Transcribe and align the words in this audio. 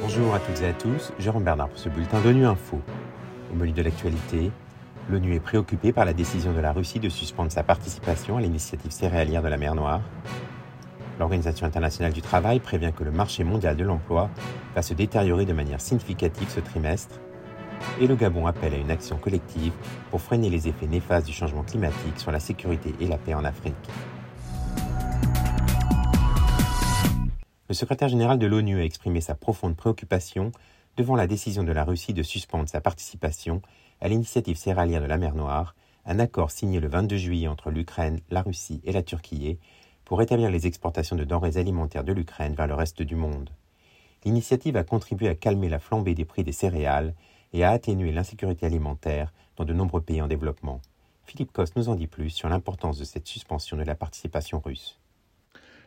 Bonjour 0.00 0.34
à 0.34 0.38
toutes 0.38 0.62
et 0.62 0.68
à 0.68 0.72
tous, 0.72 1.12
Jérôme 1.18 1.44
Bernard 1.44 1.68
pour 1.68 1.78
ce 1.78 1.88
bulletin 1.88 2.20
d'ONU 2.20 2.46
Info. 2.46 2.80
Au 3.52 3.56
menu 3.56 3.72
de 3.72 3.82
l'actualité, 3.82 4.52
l'ONU 5.10 5.34
est 5.34 5.40
préoccupée 5.40 5.92
par 5.92 6.04
la 6.04 6.12
décision 6.12 6.52
de 6.52 6.60
la 6.60 6.72
Russie 6.72 7.00
de 7.00 7.08
suspendre 7.08 7.50
sa 7.50 7.62
participation 7.62 8.36
à 8.36 8.40
l'initiative 8.40 8.90
céréalière 8.90 9.42
de 9.42 9.48
la 9.48 9.56
mer 9.56 9.74
Noire. 9.74 10.00
L'Organisation 11.18 11.66
internationale 11.66 12.12
du 12.12 12.22
travail 12.22 12.60
prévient 12.60 12.92
que 12.96 13.04
le 13.04 13.10
marché 13.10 13.44
mondial 13.44 13.76
de 13.76 13.84
l'emploi 13.84 14.30
va 14.74 14.82
se 14.82 14.94
détériorer 14.94 15.46
de 15.46 15.52
manière 15.52 15.80
significative 15.80 16.48
ce 16.48 16.60
trimestre. 16.60 17.20
Et 18.00 18.06
le 18.06 18.16
Gabon 18.16 18.46
appelle 18.46 18.74
à 18.74 18.78
une 18.78 18.90
action 18.90 19.16
collective 19.16 19.72
pour 20.10 20.20
freiner 20.20 20.50
les 20.50 20.68
effets 20.68 20.86
néfastes 20.86 21.26
du 21.26 21.32
changement 21.32 21.62
climatique 21.62 22.18
sur 22.18 22.32
la 22.32 22.40
sécurité 22.40 22.94
et 23.00 23.06
la 23.06 23.18
paix 23.18 23.34
en 23.34 23.44
Afrique. 23.44 23.74
Le 27.66 27.74
secrétaire 27.74 28.08
général 28.08 28.38
de 28.38 28.46
l'ONU 28.46 28.78
a 28.78 28.84
exprimé 28.84 29.22
sa 29.22 29.34
profonde 29.34 29.74
préoccupation 29.74 30.52
devant 30.98 31.16
la 31.16 31.26
décision 31.26 31.64
de 31.64 31.72
la 31.72 31.84
Russie 31.84 32.12
de 32.12 32.22
suspendre 32.22 32.68
sa 32.68 32.82
participation 32.82 33.62
à 34.02 34.08
l'initiative 34.08 34.58
céréalière 34.58 35.00
de 35.00 35.06
la 35.06 35.16
mer 35.16 35.34
Noire, 35.34 35.74
un 36.04 36.18
accord 36.18 36.50
signé 36.50 36.78
le 36.78 36.88
22 36.88 37.16
juillet 37.16 37.48
entre 37.48 37.70
l'Ukraine, 37.70 38.20
la 38.30 38.42
Russie 38.42 38.82
et 38.84 38.92
la 38.92 39.02
Turquie 39.02 39.58
pour 40.04 40.18
rétablir 40.18 40.50
les 40.50 40.66
exportations 40.66 41.16
de 41.16 41.24
denrées 41.24 41.56
alimentaires 41.56 42.04
de 42.04 42.12
l'Ukraine 42.12 42.54
vers 42.54 42.66
le 42.66 42.74
reste 42.74 43.00
du 43.00 43.16
monde. 43.16 43.48
L'initiative 44.26 44.76
a 44.76 44.84
contribué 44.84 45.28
à 45.28 45.34
calmer 45.34 45.70
la 45.70 45.78
flambée 45.78 46.14
des 46.14 46.26
prix 46.26 46.44
des 46.44 46.52
céréales 46.52 47.14
et 47.54 47.64
à 47.64 47.70
atténuer 47.70 48.12
l'insécurité 48.12 48.66
alimentaire 48.66 49.32
dans 49.56 49.64
de 49.64 49.72
nombreux 49.72 50.02
pays 50.02 50.20
en 50.20 50.28
développement. 50.28 50.82
Philippe 51.24 51.52
Coste 51.52 51.76
nous 51.76 51.88
en 51.88 51.94
dit 51.94 52.08
plus 52.08 52.28
sur 52.28 52.50
l'importance 52.50 52.98
de 52.98 53.04
cette 53.04 53.26
suspension 53.26 53.78
de 53.78 53.84
la 53.84 53.94
participation 53.94 54.60
russe. 54.60 54.98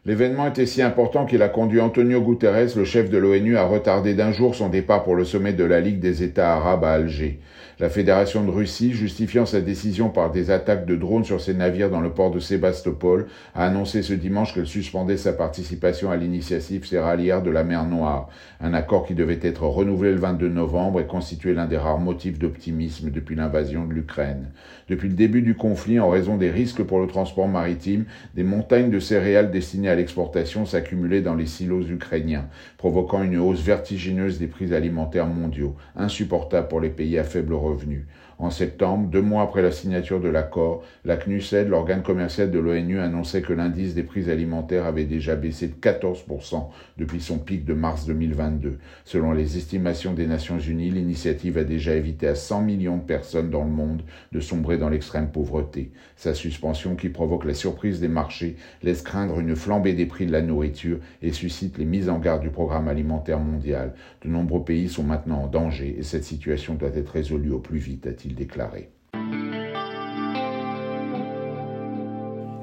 L'événement 0.08 0.48
était 0.48 0.66
si 0.66 0.82
important 0.82 1.26
qu'il 1.26 1.42
a 1.42 1.50
conduit 1.50 1.82
Antonio 1.82 2.22
Guterres, 2.22 2.78
le 2.78 2.86
chef 2.86 3.10
de 3.10 3.18
l'ONU, 3.18 3.58
à 3.58 3.66
retarder 3.66 4.14
d'un 4.14 4.32
jour 4.32 4.56
son 4.56 4.70
départ 4.70 5.04
pour 5.04 5.16
le 5.16 5.26
sommet 5.26 5.52
de 5.52 5.66
la 5.66 5.82
Ligue 5.82 6.00
des 6.00 6.24
États 6.24 6.54
arabes 6.54 6.86
à 6.86 6.92
Alger. 6.92 7.42
La 7.80 7.90
Fédération 7.90 8.44
de 8.44 8.50
Russie, 8.50 8.94
justifiant 8.94 9.46
sa 9.46 9.62
décision 9.62 10.10
par 10.10 10.32
des 10.32 10.50
attaques 10.50 10.88
de 10.88 10.96
drones 10.96 11.26
sur 11.26 11.40
ses 11.40 11.54
navires 11.54 11.92
dans 11.92 12.00
le 12.00 12.10
port 12.10 12.32
de 12.32 12.40
Sébastopol, 12.40 13.28
a 13.54 13.68
annoncé 13.68 14.02
ce 14.02 14.14
dimanche 14.14 14.56
qu'elle 14.56 14.66
suspendait 14.66 15.18
sa 15.18 15.32
participation 15.32 16.10
à 16.10 16.16
l'initiative 16.16 16.88
céréalière 16.88 17.44
de 17.44 17.52
la 17.52 17.64
mer 17.64 17.86
Noire, 17.86 18.30
un 18.62 18.74
accord 18.74 19.06
qui 19.06 19.14
devait 19.14 19.40
être 19.44 19.64
renouvelé 19.64 20.12
le 20.12 20.18
22 20.18 20.48
novembre 20.48 21.02
et 21.02 21.06
constituait 21.06 21.54
l'un 21.54 21.68
des 21.68 21.78
rares 21.78 22.00
motifs 22.00 22.40
d'optimisme 22.40 23.12
depuis 23.12 23.36
l'invasion 23.36 23.86
de 23.86 23.94
l'Ukraine. 23.94 24.48
Depuis 24.90 25.10
le 25.10 25.16
début 25.16 25.44
du 25.44 25.54
conflit, 25.54 26.00
en 26.00 26.10
raison 26.10 26.38
des 26.38 26.50
risques 26.50 26.82
pour 26.82 27.00
le 27.00 27.08
transport 27.08 27.48
maritime, 27.48 28.06
des 28.34 28.44
montagnes 28.44 28.90
de 28.90 29.00
céréales 29.00 29.52
destinées 29.52 29.90
à 29.90 29.96
l'exportation 29.98 30.66
s'accumulaient 30.66 31.22
dans 31.22 31.36
les 31.36 31.46
silos 31.46 31.90
ukrainiens, 31.90 32.48
provoquant 32.78 33.24
une 33.24 33.38
hausse 33.38 33.62
vertigineuse 33.62 34.40
des 34.40 34.48
prix 34.48 34.74
alimentaires 34.74 35.28
mondiaux, 35.28 35.76
insupportable 35.96 36.70
pour 36.70 36.80
les 36.80 36.90
pays 36.90 37.18
à 37.18 37.24
faible 37.24 37.54
revenu. 37.54 38.08
En 38.40 38.52
septembre, 38.52 39.10
deux 39.10 39.22
mois 39.24 39.42
après 39.42 39.64
la 39.64 39.72
signature 39.72 40.20
de 40.20 40.28
l'accord, 40.30 40.84
la 41.06 41.18
CNUSED, 41.18 41.70
l'organe 41.70 42.04
commercial 42.04 42.52
de 42.52 42.60
l'ONU, 42.60 43.00
annonçait 43.00 43.42
que 43.42 43.52
l'indice 43.52 43.96
des 43.96 44.04
prix 44.04 44.30
alimentaires 44.30 44.86
avait 44.86 45.06
déjà 45.06 45.36
baissé 45.36 45.68
de 45.68 45.74
14% 45.74 46.68
depuis 47.00 47.20
son 47.20 47.40
pic 47.40 47.66
de 47.66 47.74
mars 47.74 48.06
2022. 48.06 48.78
Selon 49.06 49.32
les 49.32 49.58
estimations 49.58 50.14
des 50.14 50.28
Nations 50.28 50.60
Unies, 50.60 50.92
l'initiative 50.92 51.58
a 51.58 51.64
déjà 51.64 51.96
évité 51.96 52.28
à 52.28 52.36
100 52.36 52.62
millions 52.62 52.98
de 52.98 53.02
personnes 53.02 53.50
dans 53.50 53.64
le 53.64 53.72
monde 53.72 54.04
de 54.32 54.40
sombrer 54.40 54.78
dans 54.78 54.90
l'extrême 54.90 55.32
pauvreté. 55.32 55.92
Sa 56.16 56.36
suspension, 56.36 56.96
qui 56.96 57.10
provoque 57.10 57.46
la 57.46 57.56
surprise 57.56 58.00
des 58.00 58.08
marchés, 58.08 58.56
laisse 58.84 59.02
craindre 59.02 59.40
une 59.40 59.56
flambée 59.56 59.94
des 59.94 60.06
prix 60.06 60.28
de 60.28 60.32
la 60.32 60.44
nourriture 60.44 61.00
et 61.24 61.32
suscite 61.32 61.80
les 61.80 61.86
mises 61.86 62.08
en 62.08 62.20
garde 62.20 62.44
du 62.44 62.52
programme 62.52 62.88
alimentaire 62.88 63.40
mondial. 63.40 63.96
De 64.24 64.30
nombreux 64.30 64.64
pays 64.64 64.90
sont 64.90 65.04
maintenant 65.04 65.42
en 65.42 65.48
danger 65.48 65.96
et 65.98 66.04
cette 66.04 66.24
situation 66.24 66.76
doit 66.76 66.96
être 66.96 67.14
résolue 67.14 67.52
au 67.52 67.60
plus 67.60 67.80
vite, 67.80 68.06
a-t-il 68.06 68.27
déclaré. 68.36 68.90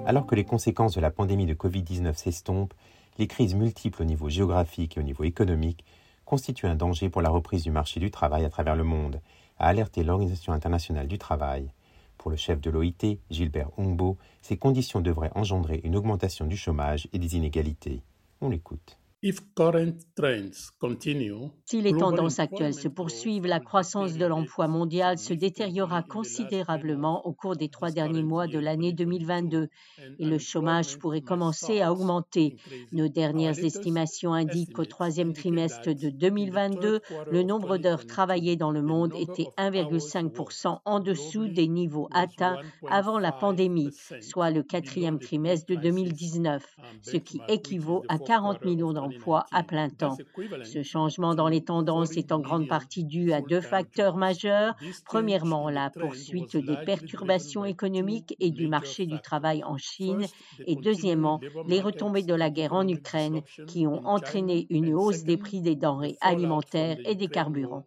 Alors 0.06 0.26
que 0.26 0.34
les 0.34 0.44
conséquences 0.44 0.94
de 0.94 1.00
la 1.00 1.10
pandémie 1.10 1.47
de 1.47 1.54
Covid-19 1.54 2.14
s'estompent, 2.14 2.75
les 3.19 3.26
crises 3.26 3.54
multiples 3.54 4.02
au 4.02 4.04
niveau 4.04 4.28
géographique 4.28 4.97
et 4.97 5.00
au 5.00 5.02
niveau 5.02 5.25
économique 5.25 5.84
constituent 6.25 6.66
un 6.66 6.75
danger 6.75 7.08
pour 7.08 7.22
la 7.22 7.30
reprise 7.30 7.62
du 7.62 7.70
marché 7.70 8.00
du 8.00 8.10
travail 8.10 8.44
à 8.44 8.50
travers 8.50 8.76
le 8.76 8.84
monde, 8.84 9.20
a 9.58 9.69
alerté 9.69 10.02
l'Organisation 10.02 10.52
internationale 10.52 11.08
du 11.08 11.19
travail. 11.19 11.70
Pour 12.19 12.31
le 12.31 12.36
chef 12.36 12.60
de 12.60 12.70
l'OIT, 12.70 13.19
Gilbert 13.31 13.70
Humbo, 13.78 14.16
ces 14.42 14.56
conditions 14.56 15.00
devraient 15.00 15.32
engendrer 15.34 15.81
une 15.84 15.96
augmentation 15.96 16.46
du 16.46 16.56
chômage 16.56 17.08
et 17.12 17.19
des 17.19 17.36
inégalités. 17.36 18.02
On 18.41 18.48
l'écoute. 18.48 18.98
Si 21.65 21.81
les 21.81 21.97
tendances 21.97 22.39
actuelles 22.41 22.75
se 22.75 22.89
poursuivent, 22.89 23.47
la 23.47 23.59
croissance 23.59 24.19
de 24.19 24.27
l'emploi 24.27 24.69
mondial 24.69 25.17
se 25.17 25.33
détériorera 25.33 26.03
considérablement 26.03 27.27
au 27.27 27.33
cours 27.33 27.57
des 27.57 27.71
trois 27.71 27.91
derniers 27.91 28.23
mois 28.23 28.47
de 28.47 28.59
l'année 28.59 28.93
2022 28.93 29.69
et 30.19 30.27
le 30.27 30.39
chômage 30.39 30.99
pourrait 30.99 31.23
commencer 31.23 31.81
à 31.81 31.91
augmenter. 31.91 32.57
Nos 32.93 33.09
dernières 33.09 33.59
estimations 33.59 34.35
indiquent 34.35 34.75
qu'au 34.75 34.85
troisième 34.85 35.33
trimestre 35.33 35.95
de 35.95 36.11
2022, 36.11 37.01
le 37.31 37.43
nombre 37.43 37.79
d'heures 37.79 38.06
travaillées 38.06 38.56
dans 38.56 38.73
le 38.73 38.83
monde 38.83 39.15
était 39.19 39.49
1,5% 39.56 40.81
en 40.85 41.01
dessous 41.01 41.49
des 41.49 41.69
niveaux 41.69 42.11
atteints 42.12 42.59
avant 42.91 43.19
la 43.19 43.33
pandémie, 43.33 43.89
soit 44.21 44.51
le 44.51 44.62
quatrième 44.62 45.19
trimestre 45.19 45.65
de 45.67 45.77
2019, 45.77 46.77
ce 47.01 47.17
qui 47.17 47.41
équivaut 47.49 48.05
à 48.09 48.19
40 48.19 48.62
millions 48.67 48.93
d'emplois 48.93 49.13
à 49.50 49.62
plein 49.62 49.88
temps. 49.88 50.16
Ce 50.64 50.82
changement 50.82 51.34
dans 51.34 51.48
les 51.48 51.64
tendances 51.64 52.16
est 52.16 52.32
en 52.32 52.41
grande 52.41 52.69
partie 52.69 53.04
dû 53.04 53.32
à 53.32 53.41
deux 53.41 53.60
facteurs 53.60 54.16
majeurs. 54.16 54.75
Premièrement, 55.04 55.69
la 55.70 55.91
poursuite 55.91 56.56
des 56.56 56.76
perturbations 56.84 57.64
économiques 57.64 58.36
et 58.41 58.50
du 58.50 58.69
marché 58.69 59.06
du 59.06 59.20
travail 59.20 59.62
en 59.64 59.76
Chine. 59.76 60.26
Et 60.66 60.76
deuxièmement, 60.76 61.41
les 61.66 61.80
retombées 61.80 62.22
de 62.22 62.34
la 62.34 62.50
guerre 62.50 62.75
en 62.75 62.86
Ukraine 62.86 63.42
qui 63.66 63.86
ont 63.86 64.06
entraîné 64.06 64.66
une 64.70 64.94
hausse 64.94 65.25
des 65.25 65.36
prix 65.36 65.60
des 65.60 65.76
denrées 65.76 66.16
alimentaires 66.20 66.98
et 67.04 67.14
des 67.14 67.28
carburants. 67.28 67.86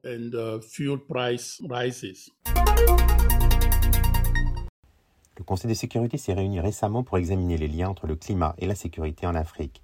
Le 5.37 5.43
Conseil 5.43 5.69
de 5.69 5.75
sécurité 5.75 6.17
s'est 6.17 6.33
réuni 6.33 6.59
récemment 6.59 7.03
pour 7.03 7.17
examiner 7.17 7.57
les 7.57 7.67
liens 7.67 7.89
entre 7.89 8.07
le 8.07 8.15
climat 8.15 8.55
et 8.57 8.65
la 8.65 8.75
sécurité 8.75 9.27
en 9.27 9.35
Afrique. 9.35 9.83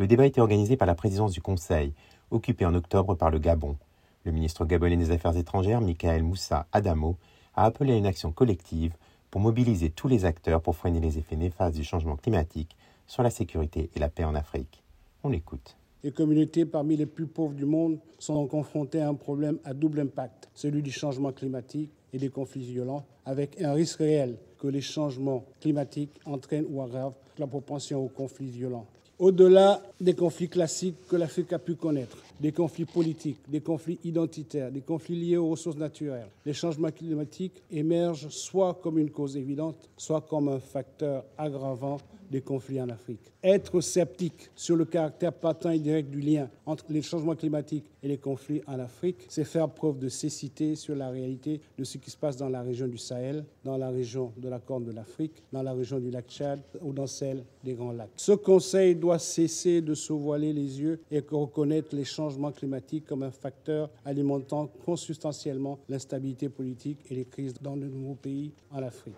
Le 0.00 0.06
débat 0.06 0.24
été 0.24 0.40
organisé 0.40 0.78
par 0.78 0.86
la 0.86 0.94
présidence 0.94 1.32
du 1.32 1.42
Conseil, 1.42 1.92
occupée 2.30 2.64
en 2.64 2.74
octobre 2.74 3.14
par 3.16 3.30
le 3.30 3.38
Gabon. 3.38 3.76
Le 4.24 4.32
ministre 4.32 4.64
gabonais 4.64 4.96
des 4.96 5.10
Affaires 5.10 5.36
étrangères, 5.36 5.82
Michael 5.82 6.22
Moussa 6.22 6.66
Adamo, 6.72 7.18
a 7.54 7.66
appelé 7.66 7.92
à 7.92 7.96
une 7.96 8.06
action 8.06 8.32
collective 8.32 8.94
pour 9.30 9.42
mobiliser 9.42 9.90
tous 9.90 10.08
les 10.08 10.24
acteurs 10.24 10.62
pour 10.62 10.74
freiner 10.74 11.00
les 11.00 11.18
effets 11.18 11.36
néfastes 11.36 11.76
du 11.76 11.84
changement 11.84 12.16
climatique 12.16 12.78
sur 13.06 13.22
la 13.22 13.28
sécurité 13.28 13.90
et 13.94 13.98
la 13.98 14.08
paix 14.08 14.24
en 14.24 14.34
Afrique. 14.34 14.82
On 15.22 15.28
l'écoute. 15.28 15.76
Les 16.02 16.12
communautés 16.12 16.64
parmi 16.64 16.96
les 16.96 17.04
plus 17.04 17.26
pauvres 17.26 17.52
du 17.52 17.66
monde 17.66 17.98
sont 18.18 18.46
confrontées 18.46 19.02
à 19.02 19.08
un 19.10 19.14
problème 19.14 19.58
à 19.66 19.74
double 19.74 20.00
impact, 20.00 20.48
celui 20.54 20.80
du 20.80 20.92
changement 20.92 21.30
climatique 21.30 21.92
et 22.14 22.18
des 22.18 22.30
conflits 22.30 22.64
violents, 22.64 23.04
avec 23.26 23.60
un 23.60 23.74
risque 23.74 23.98
réel 23.98 24.38
que 24.58 24.66
les 24.66 24.80
changements 24.80 25.44
climatiques 25.60 26.18
entraînent 26.24 26.64
ou 26.70 26.80
aggravent 26.80 27.16
la 27.36 27.46
propension 27.46 28.02
aux 28.02 28.08
conflits 28.08 28.48
violents. 28.48 28.86
Au-delà 29.20 29.82
des 30.00 30.14
conflits 30.14 30.48
classiques 30.48 31.06
que 31.06 31.16
l'Afrique 31.16 31.52
a 31.52 31.58
pu 31.58 31.74
connaître, 31.74 32.16
des 32.40 32.52
conflits 32.52 32.86
politiques, 32.86 33.38
des 33.48 33.60
conflits 33.60 33.98
identitaires, 34.04 34.72
des 34.72 34.80
conflits 34.80 35.20
liés 35.20 35.36
aux 35.36 35.50
ressources 35.50 35.76
naturelles, 35.76 36.28
les 36.44 36.54
changements 36.54 36.90
climatiques 36.90 37.62
émergent 37.70 38.28
soit 38.30 38.74
comme 38.74 38.98
une 38.98 39.10
cause 39.10 39.36
évidente, 39.36 39.90
soit 39.96 40.22
comme 40.22 40.48
un 40.48 40.60
facteur 40.60 41.24
aggravant 41.36 41.98
des 42.30 42.40
conflits 42.40 42.80
en 42.80 42.88
Afrique. 42.88 43.32
Être 43.42 43.80
sceptique 43.80 44.50
sur 44.54 44.76
le 44.76 44.84
caractère 44.84 45.32
patent 45.32 45.66
et 45.66 45.78
direct 45.78 46.10
du 46.10 46.20
lien 46.20 46.48
entre 46.64 46.84
les 46.90 47.02
changements 47.02 47.34
climatiques 47.34 47.86
et 48.02 48.08
les 48.08 48.18
conflits 48.18 48.62
en 48.66 48.78
Afrique, 48.78 49.26
c'est 49.28 49.44
faire 49.44 49.68
preuve 49.68 49.98
de 49.98 50.08
cécité 50.08 50.76
sur 50.76 50.94
la 50.94 51.10
réalité 51.10 51.60
de 51.76 51.84
ce 51.84 51.98
qui 51.98 52.10
se 52.10 52.16
passe 52.16 52.36
dans 52.36 52.48
la 52.48 52.62
région 52.62 52.86
du 52.86 52.98
Sahel, 52.98 53.44
dans 53.64 53.76
la 53.76 53.90
région 53.90 54.32
de 54.36 54.48
la 54.48 54.60
Corne 54.60 54.84
de 54.84 54.92
l'Afrique, 54.92 55.42
dans 55.52 55.62
la 55.62 55.72
région 55.72 55.98
du 55.98 56.10
lac 56.10 56.28
Tchad 56.28 56.60
ou 56.80 56.92
dans 56.92 57.08
celle 57.08 57.44
des 57.64 57.74
Grands 57.74 57.92
Lacs. 57.92 58.10
Ce 58.16 58.32
Conseil 58.32 58.94
doit 58.94 59.18
cesser 59.18 59.80
de 59.80 59.94
se 59.94 60.12
voiler 60.12 60.52
les 60.52 60.80
yeux 60.80 61.00
et 61.10 61.20
reconnaître 61.20 61.96
les 61.96 62.04
changements 62.04 62.29
climatiques 62.54 63.06
comme 63.06 63.22
un 63.22 63.30
facteur 63.30 63.90
alimentant 64.04 64.68
consubstantiellement 64.84 65.78
l'instabilité 65.88 66.48
politique 66.48 67.00
et 67.10 67.14
les 67.14 67.24
crises 67.24 67.54
dans 67.60 67.76
de 67.76 67.86
nouveaux 67.86 68.14
pays 68.14 68.52
en 68.70 68.82
Afrique. 68.82 69.14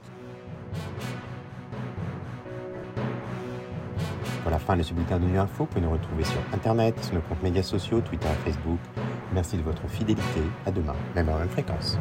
Pour 4.42 4.50
la 4.50 4.58
fin 4.58 4.76
de 4.76 4.82
ce 4.82 4.92
bulletin 4.92 5.20
de 5.20 5.26
nuit 5.26 5.38
info, 5.38 5.64
vous 5.64 5.66
pouvez 5.66 5.80
nous 5.80 5.92
retrouver 5.92 6.24
sur 6.24 6.40
Internet, 6.52 6.98
sur 7.04 7.14
nos 7.14 7.20
comptes 7.20 7.42
médias 7.42 7.62
sociaux, 7.62 8.00
Twitter 8.00 8.26
et 8.26 8.50
Facebook. 8.50 8.80
Merci 9.32 9.56
de 9.56 9.62
votre 9.62 9.86
fidélité. 9.88 10.40
À 10.66 10.72
demain, 10.72 10.96
même 11.14 11.28
à 11.28 11.32
la 11.32 11.38
même 11.40 11.48
fréquence. 11.48 11.96